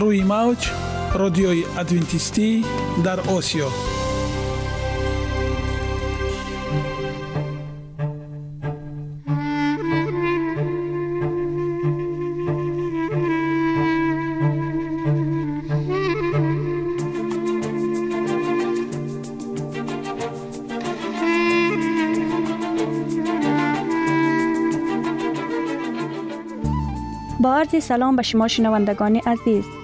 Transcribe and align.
روی 0.00 0.22
موج 0.22 0.70
رادیوی 1.14 1.64
ادوینتیستی 1.78 2.64
در 3.04 3.20
آسیا. 3.20 3.68
با 27.40 27.54
عرض 27.54 27.84
سلام 27.84 28.16
به 28.16 28.22
شما 28.22 28.48
شنوندگان 28.48 29.16
عزیز. 29.16 29.83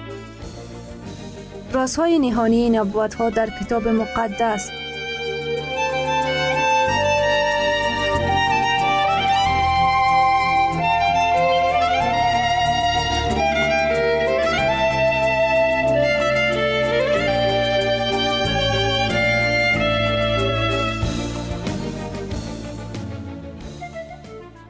رازهای 1.73 2.19
نهانی 2.19 2.69
نبوت 2.69 3.13
ها 3.13 3.29
در 3.29 3.49
کتاب 3.49 3.87
مقدس. 3.87 4.71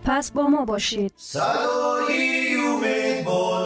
پس 0.06 0.32
با 0.32 0.48
ما 0.48 0.66
باشید. 0.66 1.14
صدای 1.17 2.56
امید 2.56 3.26
با 3.26 3.66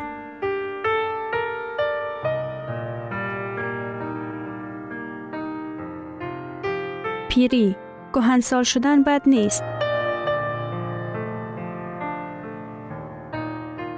پیری 7.41 7.75
کهنسال 8.13 8.63
شدن 8.63 9.03
بد 9.03 9.21
نیست. 9.25 9.63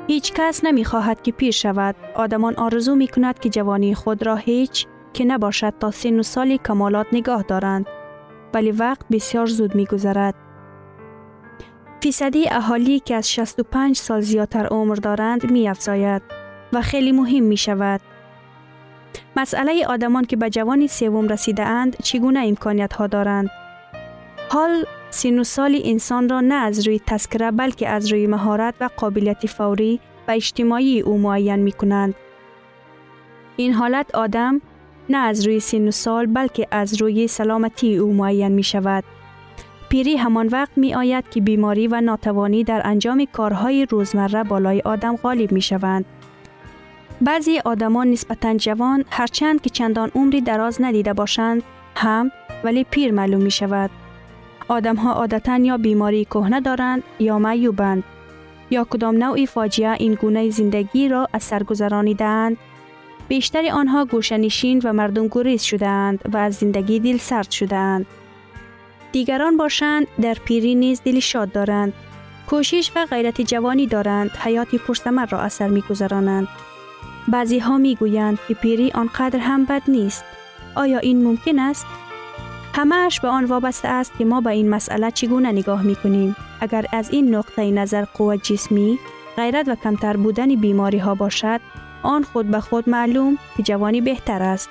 هیچ 0.07 0.33
کس 0.33 0.65
نمی 0.65 0.85
خواهد 0.85 1.21
که 1.21 1.31
پیر 1.31 1.51
شود. 1.51 1.95
آدمان 2.15 2.55
آرزو 2.55 2.95
می 2.95 3.07
کند 3.07 3.39
که 3.39 3.49
جوانی 3.49 3.95
خود 3.95 4.25
را 4.25 4.35
هیچ 4.35 4.87
که 5.13 5.25
نباشد 5.25 5.73
تا 5.79 5.91
سن 5.91 6.19
و 6.19 6.23
سال 6.23 6.57
کمالات 6.57 7.07
نگاه 7.11 7.41
دارند. 7.41 7.85
ولی 8.53 8.71
وقت 8.71 9.05
بسیار 9.11 9.45
زود 9.45 9.75
می 9.75 9.85
گذرد. 9.85 10.35
فیصدی 12.01 12.49
اهالی 12.49 12.99
که 12.99 13.15
از 13.15 13.31
65 13.31 13.95
سال 13.95 14.21
زیادتر 14.21 14.65
عمر 14.65 14.95
دارند 14.95 15.51
می 15.51 15.69
افزاید 15.69 16.21
و 16.73 16.81
خیلی 16.81 17.11
مهم 17.11 17.43
می 17.43 17.57
شود. 17.57 18.01
مسئله 19.35 19.85
آدمان 19.87 20.25
که 20.25 20.35
به 20.35 20.49
جوانی 20.49 20.87
سوم 20.87 21.27
رسیده 21.27 21.63
اند 21.63 21.95
چگونه 22.03 22.39
امکانیت 22.39 22.93
ها 22.93 23.07
دارند؟ 23.07 23.49
حال 24.49 24.85
سین 25.09 25.39
و 25.39 25.43
سال 25.43 25.79
انسان 25.83 26.29
را 26.29 26.41
نه 26.41 26.55
از 26.55 26.87
روی 26.87 26.99
تذکره 27.07 27.51
بلکه 27.51 27.89
از 27.89 28.11
روی 28.11 28.27
مهارت 28.27 28.73
و 28.81 28.89
قابلیت 28.97 29.45
فوری 29.45 29.99
و 30.27 30.31
اجتماعی 30.31 31.01
او 31.01 31.17
معین 31.17 31.55
می 31.55 31.71
کنند. 31.71 32.15
این 33.57 33.73
حالت 33.73 34.15
آدم 34.15 34.61
نه 35.09 35.17
از 35.17 35.45
روی 35.45 35.59
سین 35.59 35.87
و 35.87 35.91
سال 35.91 36.25
بلکه 36.25 36.67
از 36.71 37.01
روی 37.01 37.27
سلامتی 37.27 37.97
او 37.97 38.13
معین 38.13 38.51
می 38.51 38.63
شود. 38.63 39.03
پیری 39.89 40.15
همان 40.17 40.47
وقت 40.47 40.71
می 40.75 40.95
آید 40.95 41.29
که 41.29 41.41
بیماری 41.41 41.87
و 41.87 42.01
ناتوانی 42.01 42.63
در 42.63 42.81
انجام 42.85 43.25
کارهای 43.25 43.85
روزمره 43.85 44.43
بالای 44.43 44.81
آدم 44.81 45.15
غالب 45.15 45.51
می 45.51 45.61
شوند. 45.61 46.05
بعضی 47.23 47.59
آدمان 47.59 48.11
نسبتا 48.11 48.57
جوان 48.57 49.05
هرچند 49.09 49.61
که 49.61 49.69
چندان 49.69 50.11
عمری 50.15 50.41
دراز 50.41 50.81
ندیده 50.81 51.13
باشند 51.13 51.63
هم 51.95 52.31
ولی 52.63 52.83
پیر 52.83 53.11
معلوم 53.11 53.41
می 53.41 53.51
شود. 53.51 53.89
آدم 54.67 54.95
ها 54.95 55.13
عادتا 55.13 55.57
یا 55.57 55.77
بیماری 55.77 56.25
کهنه 56.25 56.61
دارند 56.61 57.03
یا 57.19 57.39
معیوبند 57.39 58.03
یا 58.69 58.87
کدام 58.89 59.23
نوعی 59.23 59.47
فاجعه 59.47 59.91
این 59.99 60.13
گونه 60.13 60.49
زندگی 60.49 61.09
را 61.09 61.27
از 61.33 61.43
سر 61.43 61.63
گذرانیدند. 61.63 62.57
بیشتر 63.27 63.71
آنها 63.71 64.05
گوشنشین 64.05 64.81
و 64.83 64.93
مردم 64.93 65.27
گریز 65.27 65.61
شدهاند 65.61 66.19
و 66.33 66.37
از 66.37 66.55
زندگی 66.55 66.99
دل 66.99 67.17
سرد 67.17 67.51
شدهاند. 67.51 68.05
دیگران 69.11 69.57
باشند 69.57 70.07
در 70.21 70.37
پیری 70.45 70.75
نیز 70.75 71.01
دل 71.05 71.19
شاد 71.19 71.51
دارند. 71.51 71.93
کوشش 72.47 72.91
و 72.95 73.05
غیرت 73.05 73.41
جوانی 73.41 73.87
دارند 73.87 74.31
حیاتی 74.31 74.77
پرثمر 74.77 75.25
را 75.25 75.39
اثر 75.39 75.67
می 75.67 75.83
گذرانند. 75.89 76.47
بعضی 77.27 77.59
ها 77.59 77.77
می 77.77 77.95
گویند 77.95 78.39
که 78.47 78.53
پیری 78.53 78.91
آنقدر 78.91 79.39
هم 79.39 79.65
بد 79.65 79.81
نیست. 79.87 80.23
آیا 80.75 80.97
این 80.97 81.23
ممکن 81.23 81.59
است؟ 81.59 81.85
همهش 82.75 83.19
به 83.19 83.27
آن 83.27 83.45
وابسته 83.45 83.87
است 83.87 84.17
که 84.17 84.25
ما 84.25 84.41
به 84.41 84.49
این 84.49 84.69
مسئله 84.69 85.11
چگونه 85.11 85.51
نگاه 85.51 85.81
می 85.81 85.95
کنیم. 85.95 86.35
اگر 86.61 86.85
از 86.93 87.09
این 87.09 87.35
نقطه 87.35 87.71
نظر 87.71 88.05
قوت 88.05 88.43
جسمی، 88.43 88.99
غیرت 89.35 89.67
و 89.67 89.75
کمتر 89.75 90.17
بودن 90.17 90.55
بیماری 90.55 90.97
ها 90.97 91.15
باشد، 91.15 91.61
آن 92.03 92.23
خود 92.23 92.47
به 92.47 92.59
خود 92.59 92.89
معلوم 92.89 93.37
که 93.57 93.63
جوانی 93.63 94.01
بهتر 94.01 94.43
است. 94.43 94.69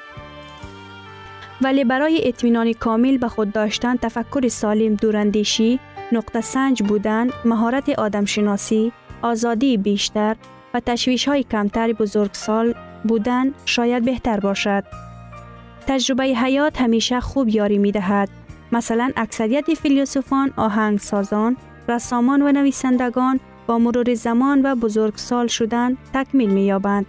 ولی 1.60 1.84
برای 1.84 2.28
اطمینان 2.28 2.72
کامل 2.72 3.18
به 3.18 3.28
خود 3.28 3.52
داشتن 3.52 3.96
تفکر 3.96 4.48
سالم 4.48 4.94
دوراندیشی، 4.94 5.80
نقطه 6.12 6.40
سنج 6.40 6.82
بودن، 6.82 7.30
مهارت 7.44 7.88
آدمشناسی، 7.88 8.92
آزادی 9.22 9.76
بیشتر 9.76 10.36
و 10.74 10.80
تشویش 10.80 11.28
های 11.28 11.42
کمتر 11.42 11.92
بزرگسال 11.92 12.74
بودن 13.04 13.54
شاید 13.64 14.04
بهتر 14.04 14.40
باشد. 14.40 14.84
تجربه 15.86 16.24
حیات 16.24 16.80
همیشه 16.80 17.20
خوب 17.20 17.48
یاری 17.48 17.78
می 17.78 17.92
دهد. 17.92 18.28
مثلا 18.72 19.10
اکثریت 19.16 19.74
فیلسوفان، 19.74 20.52
آهنگسازان، 20.56 21.56
رسامان 21.88 22.42
و 22.42 22.52
نویسندگان 22.52 23.40
با 23.66 23.78
مرور 23.78 24.14
زمان 24.14 24.66
و 24.66 24.74
بزرگسال 24.74 25.46
شدن 25.46 25.96
تکمیل 26.14 26.50
می 26.50 26.62
یابند. 26.62 27.06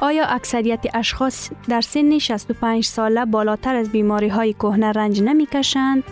آیا 0.00 0.24
اکثریت 0.24 0.84
اشخاص 0.94 1.50
در 1.68 1.80
سن 1.80 2.18
65 2.18 2.84
ساله 2.84 3.24
بالاتر 3.24 3.76
از 3.76 3.88
بیماری 3.88 4.28
های 4.28 4.52
کهنه 4.52 4.92
رنج 4.92 5.22
نمی 5.22 5.46
کشند؟ 5.46 6.04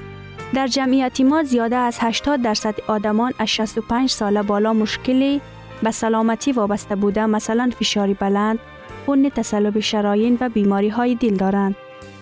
در 0.54 0.66
جمعیت 0.66 1.20
ما 1.20 1.42
زیاده 1.42 1.76
از 1.76 1.98
80 2.00 2.42
درصد 2.42 2.74
آدمان 2.88 3.32
از 3.38 3.48
65 3.48 4.10
ساله 4.10 4.42
بالا 4.42 4.72
مشکلی 4.72 5.40
به 5.84 5.90
سلامتی 5.90 6.52
وابسته 6.52 6.96
بوده 6.96 7.26
مثلا 7.26 7.70
فشاری 7.78 8.14
بلند، 8.14 8.58
خون 9.06 9.28
تسلب 9.28 9.80
شراین 9.80 10.38
و 10.40 10.48
بیماری 10.48 10.88
های 10.88 11.14
دل 11.14 11.34
دارند. 11.34 11.76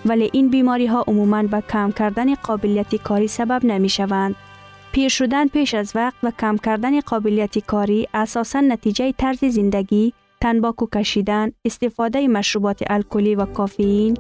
ولی 0.05 0.31
این 0.32 0.49
بیماری 0.49 0.87
ها 0.87 1.05
عموماً 1.09 1.43
به 1.43 1.61
کم 1.61 1.93
کردن 1.93 2.35
قابلیت 2.35 2.94
کاری 2.94 3.29
سبب 3.29 3.64
نمی 3.64 3.88
شوند. 3.88 4.35
پیر 4.93 5.09
شدن 5.09 5.49
پیش 5.49 5.75
از 5.75 5.93
وقت 5.94 6.14
و 6.23 6.31
کم 6.41 6.56
کردن 6.56 7.00
قابلیت 7.00 7.59
کاری 7.59 8.09
اساساً 8.14 8.61
نتیجه 8.61 9.12
طرز 9.12 9.44
زندگی، 9.44 10.12
تنباکو 10.41 10.87
کشیدن، 10.94 11.53
استفاده 11.65 12.29
مشروبات 12.29 12.82
الکلی 12.87 13.35
و 13.35 13.44
کافئین، 13.44 14.17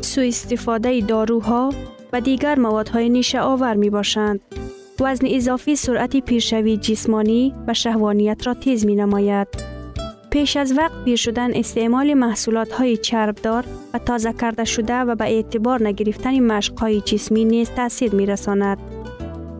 سوء 0.00 0.26
استفاده 0.26 1.00
داروها 1.00 1.72
و 2.12 2.20
دیگر 2.20 2.58
موادهای 2.58 3.08
نیشه 3.08 3.40
آور 3.40 3.74
می 3.74 3.90
باشند. 3.90 4.40
وزن 5.02 5.26
اضافی 5.30 5.76
سرعت 5.76 6.16
پیرشوی 6.16 6.76
جسمانی 6.76 7.54
و 7.66 7.74
شهوانیت 7.74 8.46
را 8.46 8.54
تیز 8.54 8.86
می 8.86 8.94
نماید. 8.94 9.48
پیش 10.30 10.56
از 10.56 10.78
وقت 10.78 11.04
پیر 11.04 11.16
شدن 11.16 11.54
استعمال 11.54 12.14
محصولات 12.14 12.72
های 12.72 12.96
چربدار 12.96 13.64
و 13.94 13.98
تازه 13.98 14.32
کرده 14.32 14.64
شده 14.64 14.94
و 14.94 15.14
به 15.14 15.24
اعتبار 15.24 15.88
نگرفتن 15.88 16.40
مشق 16.40 16.80
های 16.80 17.00
جسمی 17.00 17.44
نیز 17.44 17.70
تاثیر 17.70 18.14
می 18.14 18.26
رساند. 18.26 18.78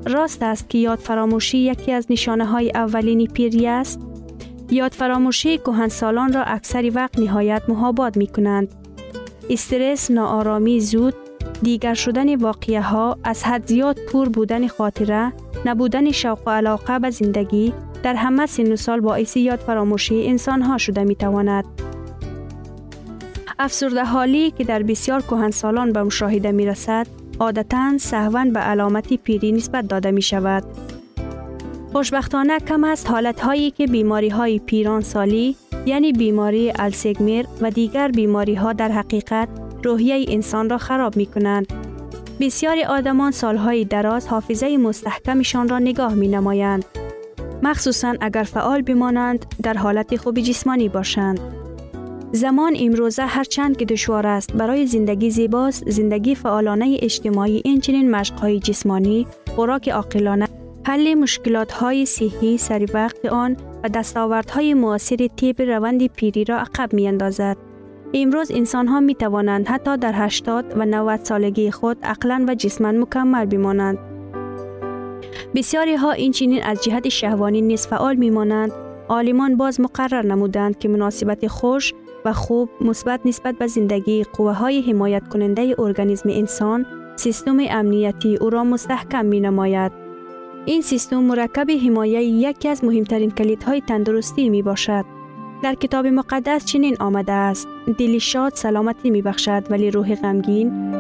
راست 0.06 0.42
است 0.42 0.70
که 0.70 0.78
یاد 0.78 0.98
فراموشی 0.98 1.58
یکی 1.58 1.92
از 1.92 2.06
نشانه 2.10 2.44
های 2.44 2.72
اولین 2.74 3.26
پیری 3.26 3.66
است. 3.66 4.00
یاد 4.70 4.92
فراموشی 4.92 5.60
سالان 5.88 6.32
را 6.32 6.42
اکثر 6.42 6.90
وقت 6.94 7.18
نهایت 7.18 7.62
محاباد 7.68 8.16
می 8.16 8.26
کنند. 8.26 8.68
استرس، 9.50 10.10
ناآرامی 10.10 10.80
زود، 10.80 11.14
دیگر 11.62 11.94
شدن 11.94 12.34
واقعه 12.34 12.80
ها، 12.80 13.18
از 13.24 13.44
حد 13.44 13.66
زیاد 13.66 13.98
پور 14.08 14.28
بودن 14.28 14.66
خاطره، 14.66 15.32
نبودن 15.64 16.10
شوق 16.10 16.38
و 16.46 16.50
علاقه 16.50 16.98
به 16.98 17.10
زندگی 17.10 17.72
در 18.02 18.14
همه 18.14 18.46
سن 18.46 18.72
و 18.72 18.76
سال 18.76 19.00
باعث 19.00 19.36
یاد 19.36 19.58
فراموشی 19.58 20.28
انسان 20.28 20.62
ها 20.62 20.78
شده 20.78 21.04
می 21.04 21.14
تواند. 21.14 21.64
افسرده 23.58 24.04
حالی 24.04 24.50
که 24.50 24.64
در 24.64 24.82
بسیار 24.82 25.50
سالان 25.50 25.92
به 25.92 26.02
مشاهده 26.02 26.52
می 26.52 26.66
رسد، 26.66 27.06
عادتا 27.40 27.98
سهون 27.98 28.52
به 28.52 28.60
علامت 28.60 29.14
پیری 29.14 29.52
نسبت 29.52 29.88
داده 29.88 30.10
می 30.10 30.22
شود. 30.22 30.64
خوشبختانه 31.92 32.58
کم 32.58 32.84
است 32.84 33.10
حالت 33.10 33.40
هایی 33.40 33.70
که 33.70 33.86
بیماری 33.86 34.28
های 34.28 34.58
پیران 34.58 35.00
سالی 35.00 35.56
یعنی 35.86 36.12
بیماری 36.12 36.72
السگمیر 36.78 37.46
و 37.60 37.70
دیگر 37.70 38.08
بیماری 38.08 38.54
ها 38.54 38.72
در 38.72 38.88
حقیقت 38.88 39.48
روحیه 39.84 40.25
انسان 40.29 40.70
را 40.70 40.79
خراب 40.79 41.17
می 41.17 41.26
کنند. 41.26 41.67
بسیاری 42.40 42.84
آدمان 42.84 43.31
سالهای 43.31 43.84
دراز 43.84 44.29
حافظه 44.29 44.76
مستحکمشان 44.76 45.69
را 45.69 45.79
نگاه 45.79 46.14
می 46.14 46.29
نمایند. 46.29 46.84
مخصوصا 47.62 48.14
اگر 48.20 48.43
فعال 48.43 48.82
بمانند 48.82 49.46
در 49.62 49.75
حالت 49.75 50.17
خوب 50.17 50.40
جسمانی 50.40 50.88
باشند. 50.88 51.40
زمان 52.32 52.76
امروزه 52.79 53.23
هرچند 53.23 53.76
که 53.76 53.84
دشوار 53.84 54.26
است 54.26 54.52
برای 54.52 54.87
زندگی 54.87 55.31
زیباست 55.31 55.90
زندگی 55.90 56.34
فعالانه 56.34 56.99
اجتماعی 57.02 57.62
اینچنین 57.64 58.11
مشقهای 58.11 58.58
جسمانی 58.58 59.26
خوراک 59.56 59.88
عاقلانه 59.88 60.49
حل 60.87 61.14
مشکلات 61.14 61.73
های 61.73 62.06
صحی 62.06 62.58
سری 62.58 62.84
وقت 62.84 63.26
آن 63.26 63.56
و 63.84 63.88
دستاوردهای 63.88 64.75
معاصر 64.75 65.29
طیب 65.37 65.62
روند 65.62 66.06
پیری 66.06 66.44
را 66.44 66.58
عقب 66.58 66.94
می 66.94 67.08
اندازد. 67.08 67.71
امروز 68.14 68.50
انسان 68.50 68.88
ها 68.88 69.00
می 69.00 69.14
توانند 69.14 69.68
حتی 69.68 69.96
در 69.96 70.12
80 70.14 70.64
و 70.76 70.86
90 70.86 71.20
سالگی 71.22 71.70
خود 71.70 71.96
عقلا 72.02 72.44
و 72.48 72.54
جسما 72.54 72.92
مکمل 72.92 73.44
بمانند. 73.44 73.98
بسیاری 75.54 75.94
ها 75.94 76.12
این 76.12 76.32
چنین 76.32 76.62
از 76.62 76.84
جهت 76.84 77.08
شهوانی 77.08 77.60
نیز 77.62 77.86
فعال 77.86 78.16
می 78.16 78.30
مانند. 78.30 78.72
عالمان 79.08 79.56
باز 79.56 79.80
مقرر 79.80 80.26
نمودند 80.26 80.78
که 80.78 80.88
مناسبت 80.88 81.46
خوش 81.46 81.94
و 82.24 82.32
خوب 82.32 82.68
مثبت 82.80 83.20
نسبت 83.24 83.54
به 83.58 83.66
زندگی 83.66 84.24
قوه 84.24 84.52
های 84.52 84.80
حمایت 84.80 85.28
کننده 85.28 85.74
ارگانیسم 85.78 86.28
انسان 86.28 86.86
سیستم 87.16 87.56
امنیتی 87.70 88.36
او 88.36 88.50
را 88.50 88.64
مستحکم 88.64 89.24
می 89.24 89.40
نماید. 89.40 89.92
این 90.66 90.82
سیستم 90.82 91.16
مرکب 91.16 91.70
حمایه 91.86 92.22
یکی 92.22 92.68
از 92.68 92.84
مهمترین 92.84 93.30
کلیدهای 93.30 93.80
تندرستی 93.80 94.50
می 94.50 94.62
باشد. 94.62 95.04
در 95.62 95.74
کتاب 95.74 96.06
مقدس 96.06 96.64
چنین 96.64 96.96
آمده 97.00 97.32
است. 97.32 97.68
دلی 97.98 98.20
شاد 98.20 98.54
سلامتی 98.54 99.10
می 99.10 99.22
بخشد 99.22 99.66
ولی 99.70 99.90
روح 99.90 100.14
غمگین 100.14 100.94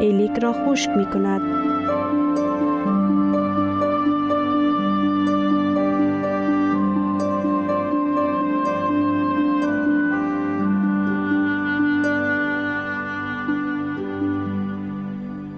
ایلیک 0.00 0.38
را 0.38 0.52
خشک 0.52 0.90
می 0.90 1.06
کند. 1.06 1.40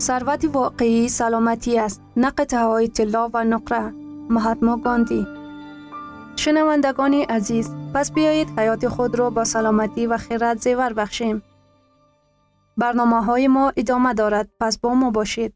ثروت 0.00 0.44
واقعی 0.52 1.08
سلامتی 1.08 1.78
است. 1.78 2.02
قطعه 2.38 2.60
های 2.60 2.88
طلا 2.88 3.30
و 3.34 3.44
نقره. 3.44 3.94
مهاتما 4.30 4.76
گاندی. 4.76 5.38
شنوندگان 6.38 7.14
عزیز 7.14 7.71
پس 7.95 8.12
بیایید 8.12 8.59
حیات 8.59 8.88
خود 8.88 9.18
را 9.18 9.30
با 9.30 9.45
سلامتی 9.45 10.07
و 10.07 10.16
خیرت 10.16 10.61
زیور 10.61 10.92
بخشیم. 10.92 11.42
برنامه 12.76 13.25
های 13.25 13.49
ما 13.49 13.73
ادامه 13.76 14.14
دارد 14.14 14.49
پس 14.61 14.78
با 14.78 14.95
ما 14.95 15.11
باشید. 15.11 15.54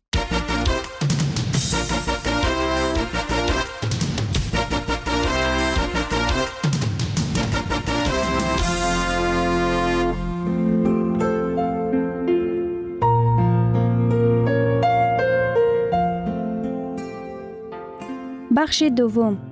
بخش 18.56 18.82
دوم. 18.82 19.51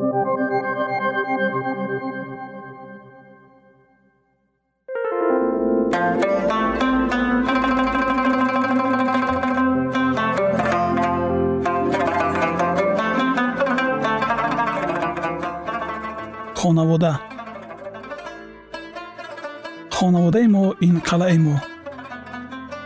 خонаводаи 20.11 20.47
мо 20.47 20.63
ин 20.87 20.95
қалъаи 21.07 21.37
мо 21.45 21.55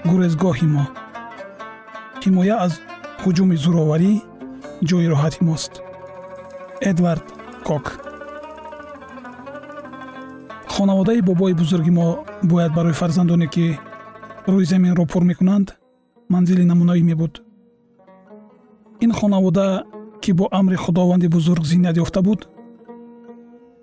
гурезгоҳи 0.10 0.68
мо. 0.76 0.84
Ҳимоя 2.24 2.56
аз 2.66 2.74
ҳуҷуми 3.24 3.56
зӯроварӣ 3.64 4.14
ҷойи 4.88 5.08
роҳати 5.14 5.40
мост. 5.48 5.74
Эдвард 6.92 7.26
кок. 7.68 7.86
Хонаводаи 10.74 11.22
бобои 11.28 11.54
бузурги 11.62 11.92
мо 12.00 12.08
бояд 12.52 12.72
барои 12.78 13.00
фарзандоне 13.02 13.48
ки 13.54 13.66
рӯи 14.52 14.66
заминро 14.72 15.06
пур 15.12 15.24
мекунанд 15.32 15.68
манзили 16.34 16.64
намунавӣ 16.72 17.04
мебуд. 17.10 17.34
Ин 19.04 19.12
хонавода 19.20 19.68
ки 20.24 20.32
бо 20.40 20.46
амри 20.60 20.78
худованди 20.84 21.28
бузург 21.36 21.64
зиннат 21.72 21.96
ёфта 22.04 22.22
буд 22.28 22.42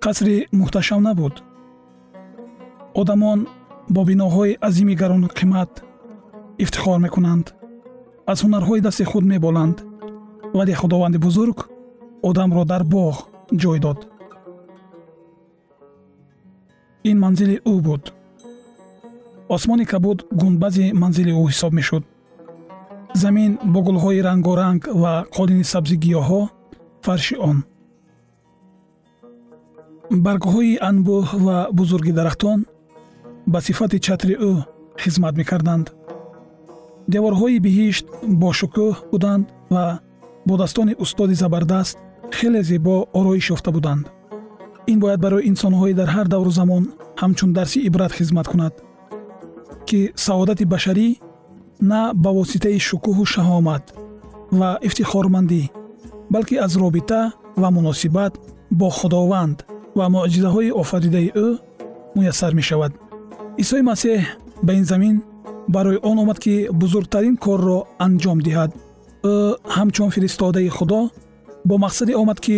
қасри 0.03 0.35
муҳташам 0.59 1.01
набуд 1.09 1.35
одамон 3.01 3.39
бо 3.89 4.01
биноҳои 4.09 4.57
азими 4.67 4.95
гаронуқимат 5.01 5.71
ифтихор 6.63 6.97
мекунанд. 7.05 7.45
аз 8.31 8.39
ҳунарҳои 8.43 8.81
дасти 8.87 9.03
худ 9.11 9.23
меболанд 9.33 9.77
вале 10.57 10.73
худованди 10.81 11.17
бузург 11.25 11.57
одамро 12.29 12.63
дар 12.71 12.83
боғ 12.95 13.15
ҷой 13.61 13.79
дод. 13.85 13.99
ин 17.09 17.17
манзили 17.23 17.55
ӯ 17.73 17.75
буд. 17.87 18.03
осмони 19.55 19.85
кабуд 19.91 20.19
гунбази 20.41 20.85
манзили 21.01 21.31
ӯ 21.39 21.43
ҳисоб 21.49 21.71
мешуд. 21.79 22.03
замин 23.21 23.51
бо 23.73 23.79
гулҳои 23.87 24.23
рангоранг 24.27 24.81
ва 25.01 25.13
қолини 25.35 25.65
сабзи 25.71 25.95
гиёҳҳо 26.03 26.41
фарши 27.05 27.35
он. 27.49 27.57
баргҳои 30.25 30.73
анбӯҳ 30.89 31.25
ва 31.45 31.57
бузурги 31.77 32.11
дарахтон 32.19 32.59
ба 33.51 33.59
сифати 33.61 33.99
чатри 33.99 34.35
ӯ 34.49 34.51
хизмат 35.01 35.33
мекарданд. 35.37 35.87
Деворҳои 37.13 37.59
биҳишт 37.65 38.05
бошукӯҳ 38.43 38.91
буданд 39.11 39.45
ва 39.73 39.85
бо 40.47 40.53
daстони 40.61 40.93
устоди 41.03 41.35
забардаст 41.43 41.97
хеле 42.37 42.61
зебо 42.69 42.95
ороиш 43.19 43.47
ёфта 43.55 43.71
буданд. 43.71 44.05
Ин 44.91 44.97
бояд 45.03 45.19
барои 45.25 45.47
инсонҳои 45.51 45.93
дар 45.99 46.09
ҳар 46.15 46.27
давру 46.33 46.51
замон 46.59 46.83
ҳамчун 47.21 47.51
дарси 47.57 47.79
ибрат 47.89 48.11
хизмат 48.17 48.47
кунад 48.51 48.73
ки 49.87 49.99
саодати 50.25 50.65
башарӣ 50.73 51.07
на 51.91 52.01
ба 52.23 52.29
воситаи 52.39 52.79
шукӯҳу 52.87 53.23
шаҳомат 53.33 53.83
ва 54.59 54.69
ифтихормандӣ 54.87 55.63
балки 56.33 56.55
аз 56.65 56.73
робита 56.83 57.21
ва 57.61 57.69
муносибат 57.77 58.33
бо 58.79 58.87
худованд 58.97 59.57
ва 59.97 60.05
муъҷизаҳои 60.15 60.75
офаридаи 60.81 61.29
ӯ 61.45 61.47
муяссар 62.15 62.51
мешавад 62.59 62.91
исои 63.57 63.81
масеҳ 63.81 64.19
ба 64.65 64.71
ин 64.73 64.85
замин 64.85 65.15
барои 65.67 65.99
он 66.09 66.17
омад 66.23 66.39
ки 66.39 66.53
бузургтарин 66.81 67.35
корро 67.45 67.79
анҷом 68.05 68.39
диҳад. 68.47 68.71
Ӯ 69.31 69.33
ҳамчун 69.75 70.09
фиристодаи 70.15 70.69
худо 70.77 71.01
бо 71.67 71.75
мақсаде 71.85 72.13
омад 72.21 72.39
ки 72.45 72.57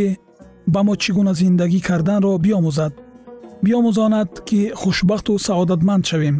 ба 0.74 0.80
мо 0.88 0.94
чӣ 1.02 1.12
гуна 1.18 1.34
зиндагӣ 1.40 1.80
карданро 1.88 2.32
биомӯзад. 2.46 2.94
Биомӯзонад 3.64 4.32
ки 4.48 4.60
хушбахту 4.82 5.34
саодатманд 5.48 6.04
шавем. 6.10 6.38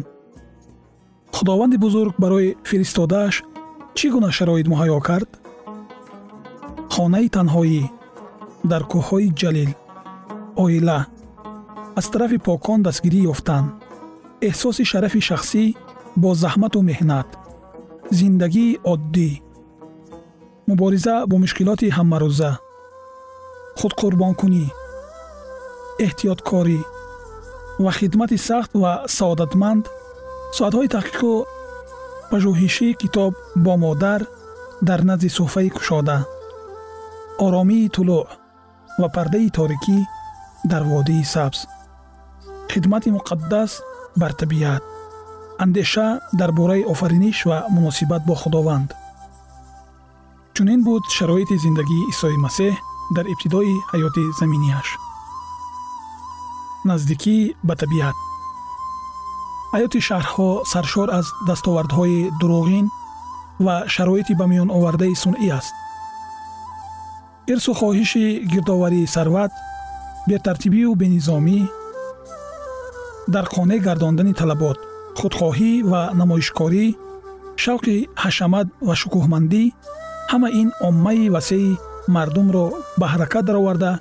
Худованди 1.36 1.76
бузург 1.84 2.14
барои 2.22 2.56
фиристодааш 2.68 3.34
чӣ 3.96 4.06
гуна 4.14 4.30
шароит 4.36 4.66
муҳайё 4.72 4.98
кард? 5.08 5.30
Хонаи 6.94 7.28
танҳоӣ 7.36 7.82
дар 8.70 8.82
кӯҳҳои 8.90 9.28
ҷалил. 9.40 9.70
Оила. 10.62 10.98
Аз 11.98 12.06
тарафи 12.12 12.38
покон 12.46 12.78
дастгирӣ 12.86 13.20
ёфтан 13.32 13.64
эҳсоси 14.48 14.84
шарафи 14.90 15.20
шахсӣ 15.28 15.64
бо 16.22 16.30
заҳмату 16.42 16.80
меҳнат 16.90 17.28
зиндагии 18.18 18.78
оддӣ 18.92 19.30
мубориза 20.68 21.14
бо 21.30 21.36
мушкилоти 21.42 21.94
ҳамарӯза 21.96 22.50
худқурбонкунӣ 23.78 24.66
эҳтиёткорӣ 26.06 26.80
ва 27.84 27.92
хидмати 27.98 28.38
сахт 28.48 28.70
ва 28.82 28.92
саодатманд. 29.16 29.84
Соатҳои 30.56 30.92
таҳқиқу 30.96 31.32
пажӯҳишии 32.30 32.98
китоб 33.02 33.32
бо 33.64 33.72
модар 33.84 34.20
дар 34.88 35.00
назди 35.08 35.28
суҳфаи 35.36 35.70
кушода 35.76 36.18
оромии 37.44 37.92
тулӯъ 37.94 38.22
ва 39.00 39.08
пардаи 39.16 39.48
торикӣ 39.58 39.98
дар 40.70 40.82
водии 40.90 41.24
сабз. 41.34 41.58
Хидмати 42.72 43.08
муқаддас 43.16 43.70
бар 44.16 44.32
табиат. 44.32 44.82
Андеша 45.58 46.20
дар 46.32 46.52
бораи 46.52 46.84
офариниш 46.92 47.46
ва 47.46 47.66
муносибат 47.70 48.22
бо 48.26 48.34
худованд. 48.34 48.94
Чунин 50.54 50.84
буд 50.84 51.04
шароити 51.16 51.56
зиндагии 51.64 52.08
исои 52.12 52.36
масеҳ 52.46 52.74
дар 53.16 53.26
ибтидои 53.32 53.74
ҳаёти 53.92 54.24
заминиаш. 54.40 54.88
Наздикӣ 56.88 57.36
ба 57.68 57.74
табиат. 57.82 58.16
Ҳаёти 59.74 60.00
шаҳрҳо 60.08 60.48
саршор 60.72 61.08
аз 61.18 61.26
дастовардҳои 61.48 62.30
дуруғин 62.40 62.86
ва 63.64 63.76
шароити 63.94 64.34
ба 64.40 64.44
миёновардаи 64.52 65.14
сунъӣ 65.22 65.48
аст. 65.58 65.74
Ирсу 67.52 67.72
хоҳиши 67.80 68.24
гирдоварии 68.52 69.10
сарват 69.14 69.52
бетартибию 70.28 70.90
бенизомӣ 71.02 71.58
дар 73.34 73.46
қонеъ 73.54 73.78
гардондани 73.86 74.32
талабот 74.40 74.78
худхоҳӣ 75.18 75.70
ва 75.90 76.02
намоишкорӣ 76.20 76.86
шавқи 77.64 77.96
ҳашамат 78.22 78.66
ва 78.86 78.94
шукӯҳмандӣ 79.00 79.62
ҳама 80.30 80.48
ин 80.60 80.68
оммаи 80.88 81.30
васеи 81.34 81.78
мардумро 82.14 82.66
ба 83.00 83.06
ҳаракат 83.12 83.44
дароварда 83.48 83.92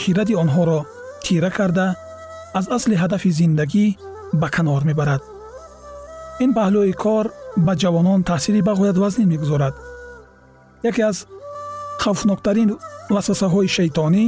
хирати 0.00 0.34
онҳоро 0.42 0.80
тира 1.24 1.50
карда 1.58 1.86
аз 2.58 2.66
асли 2.76 2.94
ҳадафи 3.02 3.30
зиндагӣ 3.38 3.86
ба 4.40 4.48
канор 4.54 4.82
мебарад. 4.88 5.22
Ин 6.44 6.50
паҳлӯи 6.58 6.92
кор 7.04 7.26
ба 7.66 7.72
ҷавонон 7.82 8.20
таъсири 8.30 8.60
бағоят 8.68 8.96
вазнин 9.02 9.28
мегузорад. 9.32 9.74
Яке 10.90 11.02
аз 11.10 11.18
хавфноктарин 12.02 12.70
васвасаҳои 13.14 13.74
шайтонӣ 13.76 14.24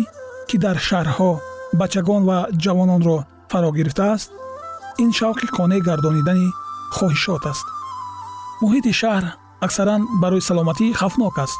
ки 0.48 0.56
дар 0.64 0.76
шаҳрҳо 0.88 1.32
бачагон 1.80 2.22
ва 2.28 2.38
ҷавононро 2.64 3.18
фаро 3.50 3.70
гирифтааст 3.78 4.28
ин 5.02 5.10
шавқи 5.18 5.46
қонеъ 5.56 5.80
гардонидани 5.88 6.48
хоҳишот 6.96 7.44
аст. 7.52 7.66
Муҳити 8.62 8.92
шаҳр 9.00 9.24
аксаран 9.66 10.02
барои 10.22 10.46
саломатӣ 10.48 10.86
хавфнок 11.00 11.36
аст. 11.44 11.58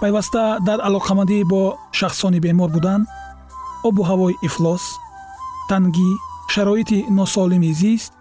Пайваста 0.00 0.42
дар 0.68 0.78
алоқамандӣ 0.88 1.38
бо 1.52 1.62
шахсони 1.98 2.40
бемор 2.44 2.70
будан 2.76 3.00
обу 3.88 4.02
ҳавои 4.10 4.38
ифлос 4.48 4.84
тангӣ 5.70 6.10
шароити 6.54 6.98
носолими 7.18 7.72
зист 7.82 8.12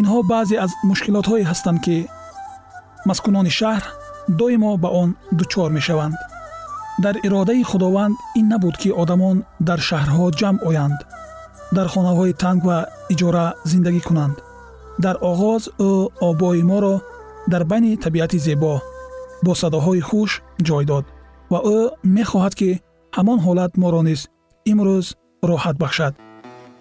инҳо 0.00 0.18
баъзе 0.32 0.56
аз 0.64 0.72
мушкилотҳое 0.88 1.44
ҳастанд 1.50 1.78
ки 1.84 1.96
маскунони 3.08 3.52
шаҳр 3.60 3.84
доимо 4.40 4.70
ба 4.82 4.88
он 5.02 5.08
дучор 5.38 5.70
мешаванд. 5.78 6.16
Дар 7.04 7.14
иродаи 7.26 7.62
худованд 7.70 8.16
ин 8.38 8.46
набуд 8.52 8.74
ки 8.82 8.88
одамон 9.02 9.36
дар 9.68 9.80
шаҳрҳо 9.88 10.26
ҷамъ 10.40 10.58
оянд 10.68 10.98
дар 11.72 11.86
хонаҳои 11.94 12.32
танг 12.42 12.60
ва 12.68 12.78
иҷора 13.12 13.46
зиндагӣ 13.70 14.00
кунанд. 14.08 14.36
Дар 15.04 15.16
оғоз 15.30 15.62
ӯ 15.88 15.92
обои 16.28 16.62
моро 16.70 16.94
дар 17.52 17.62
байни 17.70 17.96
табиати 18.04 18.38
зебо 18.38 18.74
бо 19.44 19.52
садоҳои 19.62 20.00
хуш 20.08 20.30
ҷой 20.66 20.84
дод 20.90 21.04
ва 21.52 21.58
ӯ 21.76 21.78
мехоҳад 22.16 22.54
ки 22.60 22.70
ҳамон 23.16 23.38
ҳолат 23.46 23.72
моро 23.82 24.00
низ 24.08 24.20
имрӯз 24.72 25.06
роҳат 25.48 25.76
бахшад. 25.82 26.14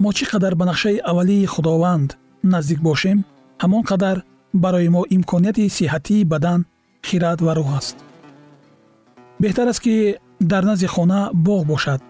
Мо 0.01 0.09
чӣ 0.17 0.25
қадар 0.31 0.53
ба 0.59 0.65
нақшаи 0.71 1.03
аввалии 1.09 1.51
худованд 1.53 2.09
наздик 2.53 2.79
бошем 2.87 3.17
ҳамон 3.63 3.83
қадар 3.89 4.17
барои 4.63 4.89
мо 4.95 5.01
имконияти 5.15 5.73
сиҳатии 5.77 6.27
бадан 6.31 6.59
хират 7.07 7.39
ва 7.45 7.51
рӯҳ 7.57 7.69
аст. 7.79 7.95
Беҳтар 9.41 9.67
аст 9.71 9.81
ки 9.85 9.95
дар 10.51 10.63
назди 10.69 10.87
хона 10.95 11.19
боғ 11.47 11.61
бошад 11.71 12.01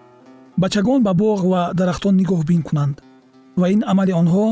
бачагон 0.62 1.00
ба 1.06 1.12
боғ 1.22 1.40
ва 1.52 1.62
дарахтон 1.78 2.14
нигоҳбин 2.20 2.62
кунанд. 2.68 2.96
Ва 3.60 3.66
ин 3.74 3.80
амали 3.92 4.12
онҳо 4.22 4.46